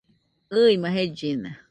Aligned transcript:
ɨɨma 0.61 0.89
jellina 1.17 1.51